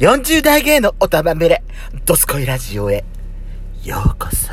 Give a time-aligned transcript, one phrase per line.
[0.00, 1.62] 40代芸のおたまめれ、
[2.06, 3.04] ドスコイラジオへ、
[3.84, 4.48] ようこそ、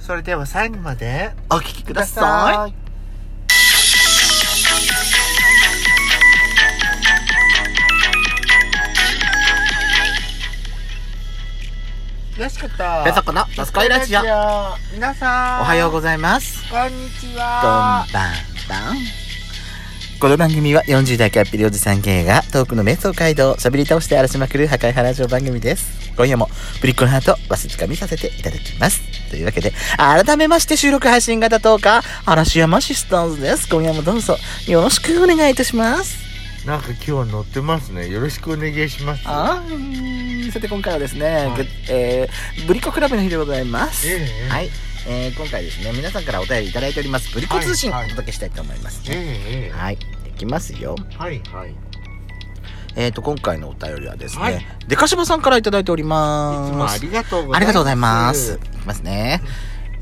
[0.00, 2.66] それでは最後までお聞きくださ
[12.38, 12.40] い。
[12.40, 12.74] よしこと
[13.04, 14.20] ペソコのドスコイラジオ。
[14.20, 14.22] お
[14.94, 16.66] 皆さんはようございます。
[16.70, 18.32] こんにちこんはばん
[18.66, 19.23] ばん。
[20.24, 26.14] この番組は40代キャッピリおじさん芸がトークの瞑想街道を喋り倒して荒らしまくる破壊原城番組です。
[26.16, 26.48] 今夜も
[26.80, 29.02] プリッコのハートわしづかみさせていただきます。
[29.28, 33.68] というわけで、改めまして収録配信型10日、嵐山シスターズです。
[33.68, 36.16] 今夜もどうぞよろしくお願いいたします。
[36.64, 44.08] なんか今日は乗ってますねよろしくお願いしますあーさて今回はですね、はいぐえーブリコクラブの日でございます。
[44.08, 44.70] ええはい。
[45.06, 49.16] えー今回ですね、皆さんからお便りいただいております、ブリコ通信はいはいお届けしたいと思いますえね。
[49.20, 49.98] えええはい。
[50.34, 50.96] いきますよ。
[51.16, 51.74] はいはい
[52.96, 56.70] えっ、と、今回のお便りはですね、はいデカシバさんからいただいておりいます。
[56.70, 58.60] つもありがとうございますありがとうございます。
[58.62, 59.42] いきますね。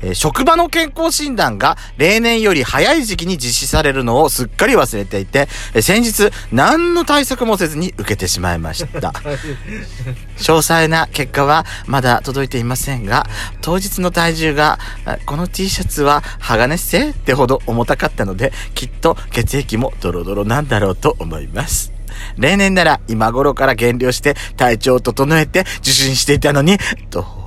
[0.03, 9.13] えー職場の健康診断が例年より早い時期に実施されるのをすっかり忘れていて、えー先日何の対策もせずに受けてしまいました。
[10.37, 13.27] 詳細な結果はまだ届いていませんが、
[13.61, 21.91] 当日の体重が、あこの T シャツは鋼製ってほど重たかったので、きっと血液もドロドロなんだろうと思います。
[22.37, 26.77] 例年なら今頃から減量して体調を整えて受診していたのに、
[27.09, 27.42] どう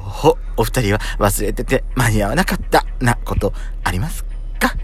[0.57, 3.53] お二人は忘れてて間に合わなかったなこと
[3.85, 4.25] あります
[4.59, 4.75] か？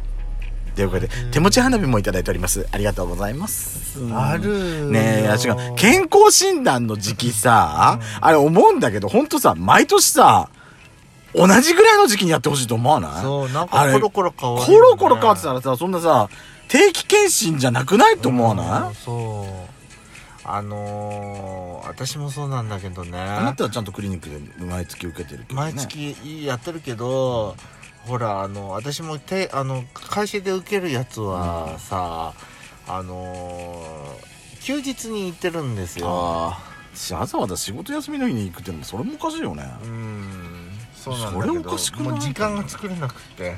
[0.75, 2.67] ということで、手持ち花火もいただいております。
[2.73, 3.99] ありがとうございます。
[4.13, 4.91] ある。
[4.91, 5.75] ねえ、違う。
[5.77, 10.49] 健康診断の時期さ、あれ思うんだけど、ほんとさ、毎年さ、
[11.35, 13.23] 同じぐらいの時期にやってほしいと思わない？
[13.23, 16.29] そうなんかコロコロ変わるコロコロ変わってたらさ、そんなさ、
[16.69, 19.72] 定期検診じゃなくないと思わない、うんそう
[20.45, 25.73] あのー、私もそうなんだけどねあなたはちゃんとクリニックで毎月受けてるけどね。
[25.73, 27.55] 毎月やってるけど
[28.07, 32.35] ほらあの私もてあの会社で受けるやつはさ、
[32.89, 34.33] あのー
[34.63, 36.07] 休日に行ってるんですよ。
[36.07, 36.57] わ
[37.27, 39.64] ざわざ仕事休みの日に行くってそれもおかしいよね。
[39.83, 42.20] うんそうなんだそれおかしくない？
[42.20, 43.57] 時間が作れなくって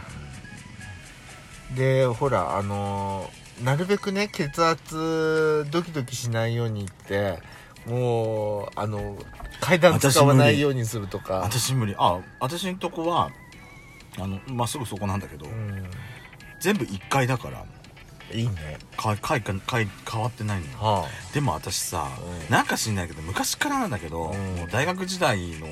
[1.74, 7.38] でほらあのーなるべくね血圧ドキドキしないようにって
[7.86, 9.16] もうあの
[9.60, 11.36] 階段使わないようにするとか。
[11.36, 11.94] 私無理。
[11.98, 13.30] あ、私のとこは、
[14.18, 15.90] あの、まあ、すぐそこなんだけど、うん。
[16.60, 17.64] 全部1階だから、
[18.32, 18.78] いいね。
[18.96, 20.72] か階か階変わってないのよ。
[20.78, 22.10] はでも私さ、
[22.46, 22.52] うん。
[22.52, 24.56] なんか知んないけど、昔からなんだけど、うん。
[24.56, 25.66] もう大学時代の、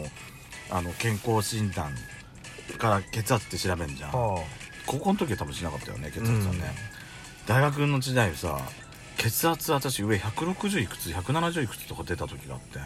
[0.70, 1.94] あの、健康診断
[2.78, 4.10] から血圧って調べんじゃん。
[4.10, 4.16] あ。
[4.16, 4.44] は
[4.87, 6.75] 高校の時は多分しなかったよね、血圧はね。
[6.97, 7.02] うん
[7.47, 8.61] 大学の時代さ、
[9.17, 12.79] 血圧私上160いくつ、170いくつとか出た時があって。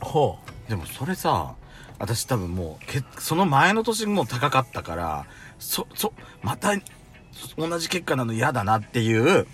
[0.00, 0.38] あほ
[0.68, 1.54] でもそれさ、
[1.98, 5.26] 私多分もう、けその前の年も高かったから、
[5.58, 6.12] そ、そ、
[6.42, 6.74] また、
[7.56, 9.46] 同じ結果なの嫌だなっていう、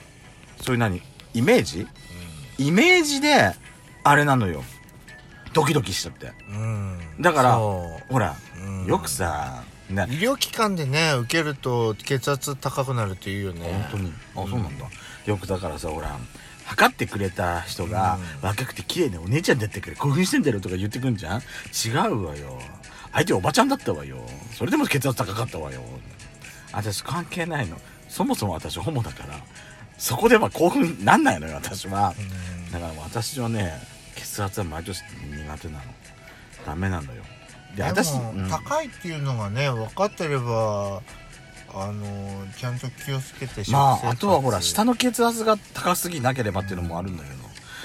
[0.60, 1.02] そういう何
[1.34, 1.86] イメージ？
[2.58, 3.52] イメージで、
[4.04, 4.62] あれなのよ。
[5.52, 6.32] ドキドキしちゃって。
[6.48, 14.12] ううんだからそほら、ううんよくさ、ね、医療機関でね受けると血圧高くなるっていうよね本当に。
[14.34, 14.86] あ、そうなんだ。
[15.26, 16.18] よくだからさ、ほら、
[16.64, 21.40] 測ってくれた人が、うん若くて綺麗なお姉ちゃんだってくれ、興奮してんだよとか言ってくんじゃん？
[21.40, 22.58] 違うわよ。
[23.12, 24.16] 相手おばちゃんだったわよ。
[24.56, 25.82] それでも血圧高かったわよ。
[26.72, 27.78] 私関係ないの。
[28.08, 29.38] そもそも私ホモだから、
[29.98, 32.14] そこでは興奮なんないのよ、私は。
[32.18, 33.74] うんだから私はね、
[34.16, 35.80] 血圧は毎年苦手なの。
[36.64, 37.22] ダメなのよ。
[37.76, 38.48] で、で私、も、うん。
[38.48, 41.02] 高いっていうのがね分かってれば
[41.74, 47.36] あのちゃんと気をつけてまあ、あとはほら、下の血圧が高すぎなければっていうのもあるんだけど、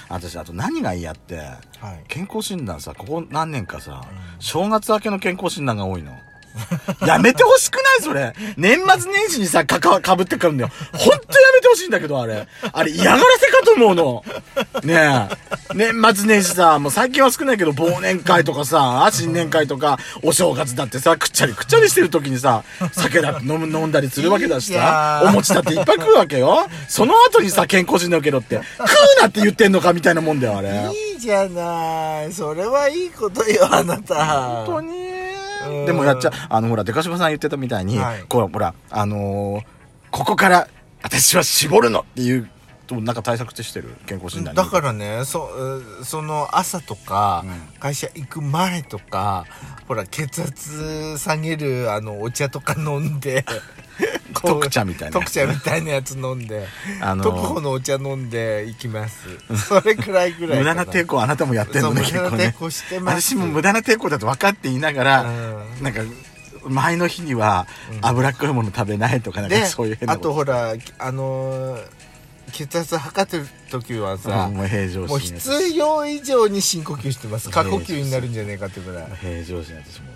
[0.10, 1.52] 私、あと何が嫌って、は
[1.94, 2.04] い。
[2.08, 4.42] 健康診断さ、ここ何年かさ、うん。
[4.42, 6.12] 正月明けの健康診断が多いの。
[7.06, 8.34] やめてほしくないそれ。
[8.58, 10.72] 年末年始にさ、かか、かぶってくるんだよ。
[10.94, 11.18] ほんとや
[11.54, 12.48] めてほしいんだけど、あれ。
[12.72, 14.24] あれ、嫌がらせかと思うの。
[14.84, 15.74] ねえ。
[15.74, 26.68] 年末年始さ、もう最近は少ないけど、忘年会とかさ、新年会とか、お正月だってさ、くっちゃりくっちゃりしてる時にさ、酒だって飲む、飲んだりするわけだしさ、ーお餅だっていっぱい食うわけよ。
[26.88, 28.90] その後にさ、健康診断受けろって、食
[29.20, 30.70] うなって言ってんのかみたいなもんだよ、あれ。
[30.94, 34.26] いいじゃないそれはいいことよあなた
[34.66, 35.07] 本当にうん
[35.86, 38.24] でもやっちゃあのほらデカシバさん言ってたみたいに、はい。
[38.28, 39.78] こうほらあのー
[40.10, 40.68] ここから
[41.04, 42.50] 私は絞るのっていう
[42.88, 43.96] となんか対策ってしてる？
[44.06, 44.58] 健康診断に。
[44.58, 45.50] だからねそ
[46.02, 47.80] うその朝とか、うん。
[47.80, 49.46] 会社行く前とか
[49.88, 53.46] ほら血圧下げるあのお茶とか飲んで
[54.34, 56.68] 特茶みたいな特茶みたいなやつ飲んで
[57.02, 59.28] あの特保のお茶飲んんで行きます。
[59.68, 62.56] それくらいぐらい無駄な抵抗あなたもやってんのね結構ね。
[63.06, 65.84] 私も無駄な抵抗だと分かっていながら、うん。
[65.84, 66.02] なんか
[66.64, 68.00] 前の日にはうん。
[68.02, 71.84] 脂っこいもの食べないとかなんかでそういう変なあとほらあのー
[72.54, 77.50] 血圧測ってる時はさ、うんもう平常心もう必要以上に深呼吸してます。
[77.50, 79.08] 過呼吸になるんじゃねえかってぐらい。
[79.20, 80.08] 平常心私も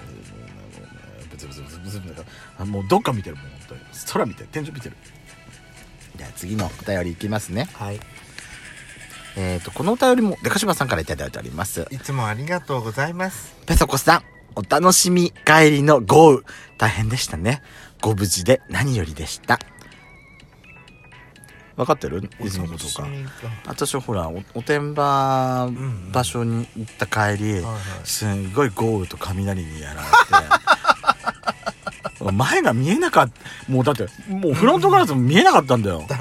[1.45, 2.25] もうブツブツブツブツブツ
[2.57, 3.81] あもうどっか見てるもん本当に。
[4.11, 4.95] 空見てる天井見てる。
[6.17, 7.69] じゃあ次のお便りいきますね。
[7.73, 7.99] はい。
[9.37, 11.87] えっ、とこのお便りもでかしばさんからいただいております。
[11.89, 13.55] いつもありがとうございます。
[13.65, 14.23] ペソコさん
[14.55, 16.41] お楽しみ帰りの豪雨。
[16.77, 17.61] 大変でしたね。
[18.01, 19.59] ご無事で何よりでした。
[21.77, 22.29] 分かってる？
[22.43, 23.07] いつのことか。
[23.65, 26.11] 私はほらおおてんばん。
[26.11, 27.79] 場所に行った帰り、はいはい。
[28.03, 30.13] すんごい豪雨と雷にやられて
[32.33, 36.03] 前が見えなかったもうだってもうフロントガラスも見えなかったんだよ。
[36.07, 36.15] だ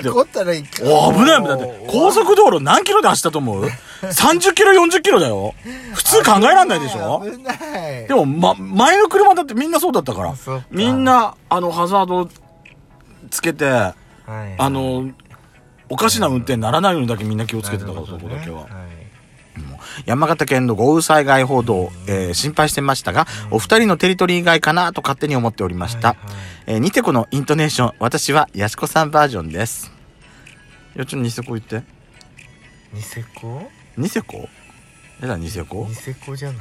[0.00, 1.58] ってったらいかお危ない危ない。
[1.60, 3.64] だって高速道路何キロで走ったと思う
[4.02, 5.54] ?30 キロ40キロだよ。
[5.94, 7.22] 普通考えらんないでしょ？
[7.24, 8.06] 危ない。
[8.06, 10.34] でも、ま、前の車だってみんなそうだったから。
[10.70, 12.28] みんなあのハザード
[13.30, 13.94] つけては
[14.28, 14.54] い。
[14.58, 15.10] あの
[15.90, 18.62] おかしな運転にならないようにだけみんな気をつけてたから、そこだけは。
[18.62, 18.66] い
[20.06, 26.16] 山形県の豪雨災害報道、えー心配してましたが、お二人のテリトリー外かなと勝手に思っておりました。
[26.66, 29.92] えーニテコのイントネーション、私はヤシコさんバージョンです。
[30.96, 31.82] いや、ちょっとニセコ言って。
[32.92, 33.70] ニセコ？
[33.96, 34.48] ニセコ？
[35.22, 35.86] えだ、ニセコ？
[35.88, 36.58] ニセコじゃない？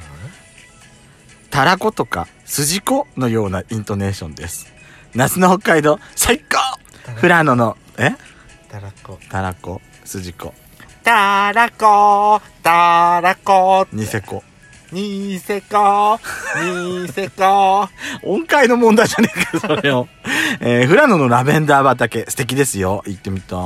[1.50, 4.68] タラコとかスジコのようなイントネーションです。
[5.16, 6.58] 夏の北海道、最高！
[7.16, 8.12] フラノの、え？
[8.70, 9.18] たらこ。
[9.30, 10.54] タラコ、スジコ、
[11.08, 14.44] たらこたらこニセコ。
[14.92, 16.20] ニセコ
[16.62, 17.88] ニセコ
[18.24, 20.08] 音階の問題じゃねえかよ、それを。
[20.60, 23.04] えー、富良野のラベンダー畑、素敵ですよ。
[23.06, 23.60] 行ってみたい。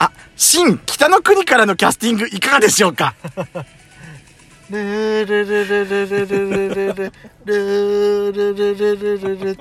[0.00, 3.14] あ、新北の国からのキャスティングいかがでしょうか？
[4.70, 7.12] ルルルルルルルルルルル
[7.46, 9.58] ルルルルルルル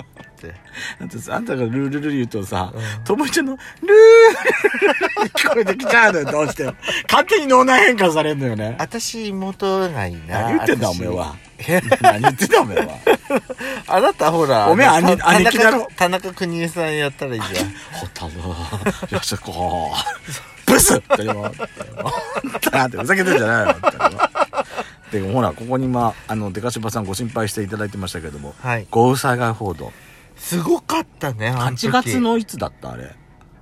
[0.47, 0.55] って
[0.99, 3.93] あとさあんたがルールル言うとさうん、ともいちゃんのルール
[5.23, 6.75] ル聞こえてきちゃうのよ、どうしても。
[7.09, 8.75] 勝手に脳内変換されるのよね。
[8.79, 11.35] 私妹がいいな何言ってんだ、お私めえは。
[12.01, 12.88] 何言ってんだ、おめえは。
[13.88, 18.33] あなたほらおめえ兄た兄貴だろ田中邦衛さんやったらいいじゃんほたる、
[19.09, 19.93] よしこ
[20.65, 21.43] ブスって言うの。
[22.71, 23.75] だってふざけてんじゃないよ。
[25.11, 29.91] でもほら、ここにまあ、あの、デカシバさんご心配していただいてましたけども、はい豪雨災害報道。
[30.41, 31.88] すごかったねあの時。
[31.88, 33.15] 8月のいつだったあれ？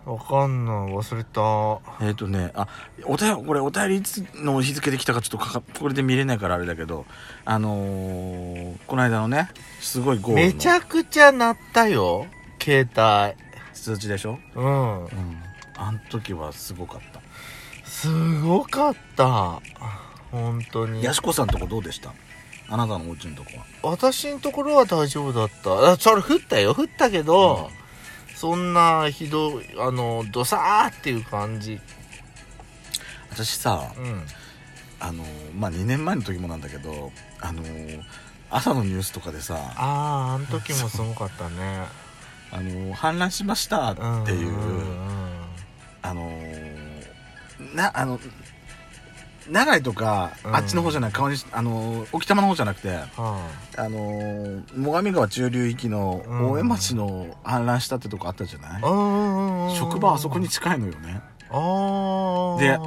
[0.06, 2.04] わかんない忘れた。
[2.04, 2.68] えっ、とね、あ、
[3.04, 7.06] お便り、これお便りいつの日付で来たかちょっとかか、これで見れないからあれだけど、
[7.46, 9.50] あのー、この間のね、
[9.82, 10.48] すごい豪雨の。
[10.48, 12.26] めちゃくちゃ鳴ったよ
[12.60, 12.88] 携
[13.36, 13.38] 帯。
[13.74, 14.40] 数値でしょ？
[14.56, 15.04] うん。
[15.04, 15.10] うん。
[15.76, 17.22] あの時はすごかった。
[17.86, 19.62] すごかった
[20.32, 21.04] 本当に。
[21.04, 22.14] やしこさんとこどうでした？
[22.70, 23.66] あなたのお家のとこは。
[23.92, 25.92] 私のところは大丈夫だった。
[25.94, 26.76] あそれ降ったよ。
[26.76, 27.72] 降ったけど、
[28.36, 31.80] そんなひどいあのドサーっていう感じ。
[33.32, 34.24] 私さ、うん。
[35.00, 35.24] あの
[35.58, 37.64] まあ2年前の時もなんだけどあの
[38.50, 41.86] 朝のニュースとかでさあああの時もすごかったね。
[42.52, 43.96] あの氾濫しましたっ
[44.26, 45.40] ていう、んんん。
[46.02, 46.32] あの
[47.76, 48.20] なあの
[49.50, 50.56] 長井とか、うん。
[50.56, 53.08] あっちの方じゃない川西あの沖多摩の方じゃなくては
[53.78, 56.52] あの最上川中流域のうん。
[56.52, 58.82] 大江町の氾濫したってとこあったじゃない、
[59.76, 61.22] 職場あそこに近いのよね。
[61.50, 62.78] で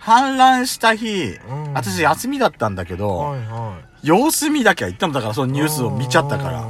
[0.00, 1.72] 氾濫した日、うん。
[1.74, 4.06] 私休みだったんだけど、はいはい。
[4.06, 5.12] 様子見だけは行ったの。
[5.12, 6.66] だからそのニュースを見ちゃったから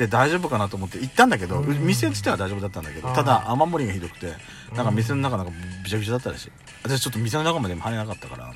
[0.00, 1.86] うんうんで大丈夫かなと思って行ったんだけど、うん。
[1.86, 4.32] 店自体は大丈夫だったんだけどただ雨漏りがひどくて
[4.74, 5.52] なんか店の中なんか
[5.84, 6.52] びちゃびちゃだったらしい。
[6.82, 8.50] 私ちょっと店の中までも入れなかったから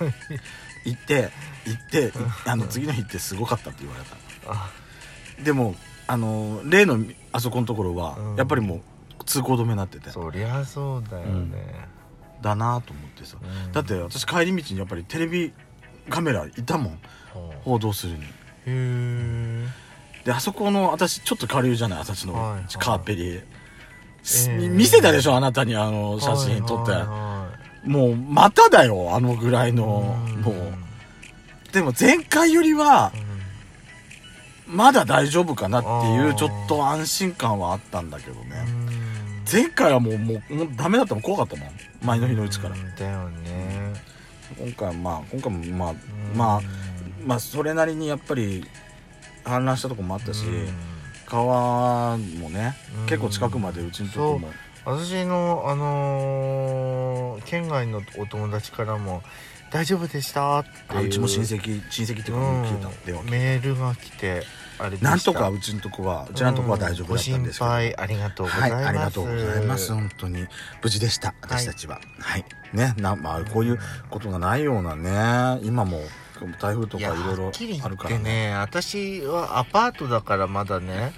[0.84, 1.30] 行って
[1.66, 2.12] 行ってい
[2.46, 4.02] あの次の日ってすごかったって言われ
[4.48, 4.68] あ。
[5.38, 5.76] たでも
[6.08, 6.98] あの例の
[7.30, 8.36] あそこのところは、うん。
[8.36, 8.82] やっぱりも
[9.20, 10.10] う通行止めになってて。
[10.10, 11.88] そりゃそうだよね、
[12.42, 13.70] だなと思ってさ、うん。
[13.70, 15.52] だって私帰り道にやっぱりテレビ
[16.10, 16.98] カメラいたもん。
[17.62, 18.24] 報道するに。
[18.24, 18.26] へ
[18.66, 19.85] え
[20.26, 21.98] であそこの私ちょっと下流じゃない？
[22.00, 22.64] 私の、はいはい。
[22.78, 23.40] カーペリ、
[24.24, 25.36] すえー見せたでしょ？
[25.36, 27.48] あなたにあの写真撮って、はいは
[27.84, 31.72] もうまただよあのぐらいいのはいもう。
[31.72, 33.12] でも前回よりは
[34.68, 34.76] うん。
[34.76, 38.64] まだ大丈夫かなっていうちょっと安心感はあったんだけどね。
[38.66, 39.44] うん。
[39.50, 41.70] 前回はもうもうもうダメだったもん怖かったもん。
[42.02, 42.74] 前の日のうちから。
[42.74, 42.96] うん。
[42.96, 43.92] だよね。
[44.58, 46.36] 今回はまあ今回もまあうん。
[46.36, 46.60] まあ
[47.24, 48.64] まあそれなりにやっぱり
[49.46, 50.68] 氾濫したとこもあったし、うん。
[51.26, 53.06] 川もねうん。
[53.06, 54.50] 結構近くまでうちのとこも。
[54.84, 59.22] 私のあのー県外のお友達からも
[59.70, 60.98] 「大丈夫でした?」っていう。
[60.98, 62.88] あうちも親戚親戚っていうかうん聞いた。
[63.04, 64.44] 電話聞いメールが来て
[64.78, 69.92] あれなんとかうちのとこはうちのとこは大丈夫だったんですけど、ご心配ありがとうござはいい、ます、ありがとうございます。
[69.92, 70.46] 本当に
[70.82, 71.34] 無事でした。
[71.40, 71.98] 私たちは。
[72.20, 72.44] はい。
[72.72, 73.78] ね、な、まあ、こういう
[74.10, 76.02] ことがないようなね、今も
[76.58, 77.52] 台風とかいろいろ
[77.82, 78.54] あるからてね。
[78.54, 81.12] 私はアパートだからまだね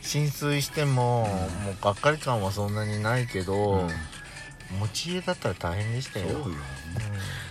[0.00, 1.26] 浸水しても、
[1.64, 3.88] もうがっかり感はそんなにないけど、うん。
[4.78, 6.44] 持ち家だったら大変でしたよ、そうよ。
[6.46, 6.52] うん。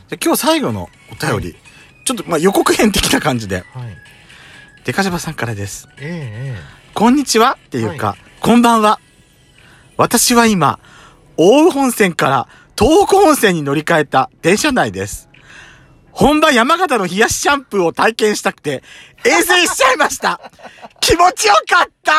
[0.10, 1.56] で今日最後のお便り、
[2.06, 3.98] ちょっとまあ予告編的な感じで、はい。
[4.86, 5.88] デカジャバさんからです。
[6.00, 7.58] ええこんにちは。
[7.66, 9.00] っていうか、こんばんは。
[9.98, 10.80] 私は今、
[11.38, 15.30] 大羽本線から東北本線に乗り換えた電車内です。
[16.14, 18.84] 本場山形の冷やしシャンプーを体験したくて、
[19.26, 20.40] 衛星しちゃいました。
[21.02, 22.14] 気持ちよかった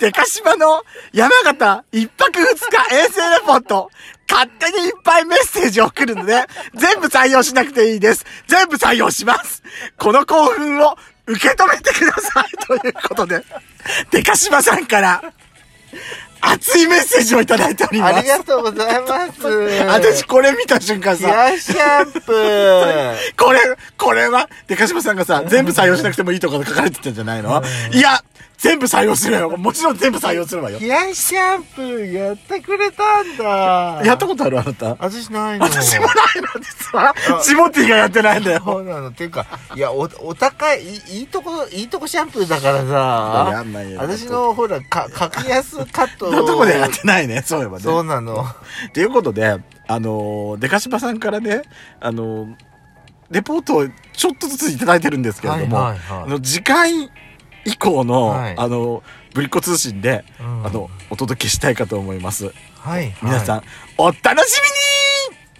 [0.00, 3.90] デカシバの山形一泊二日衛星レポート、
[4.30, 8.24] 勝手にいっぱいメッセージを送るので、全部採用しなくていいです。
[8.46, 9.62] 全部採用します。
[9.98, 12.66] この興奮を受け止めてください。
[12.66, 13.44] ということで、
[14.12, 15.22] デカシバさんから、
[16.40, 18.16] 熱いメッセージをいただいております。
[18.16, 19.46] ありがとうございます。
[19.86, 23.16] 私これ見た瞬間冷さ、やしシャンプー。
[23.36, 23.60] これ、
[23.96, 27.62] これは、でかしばさんがさ、全部採用しなくてもいいとか書かれてたんじゃないの？
[27.92, 28.22] いや、
[28.58, 29.56] 全部採用するよ。
[29.56, 30.80] もちろん全部採用するわよ。
[30.80, 34.96] 冷やしシャンプーやってくれたんだやったことあるあなた？
[34.98, 37.14] 私ないの私もないの実は。
[37.44, 38.62] ジモティがやってないんだよ。
[38.64, 39.46] そうなのっていうか
[39.76, 47.84] いやおお高いいいいとこいいとこシャンプーだからさやんないよ私のほらか格安カットどこでやってないね、そういえばね。
[47.84, 48.44] そうなの
[48.92, 51.62] ということで、あのー、デカシバさんからね、
[52.00, 52.56] あのー、
[53.30, 57.10] レポートをちょっとずついただいてるんですけれども、はいはいはいあの、次回
[57.68, 58.54] 以降の、はい。
[58.56, 59.02] あの、
[59.34, 60.66] ぶりっ子通信で、うん。
[60.66, 62.46] あの、お届けしたいかと思います。
[62.46, 63.62] はい、はい、皆さん、
[63.98, 64.97] お楽しみに